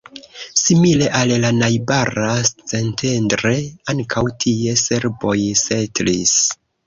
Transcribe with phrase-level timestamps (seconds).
[0.59, 3.53] Simile al la najbara Szentendre,
[3.93, 6.35] ankaŭ tie serboj setlis.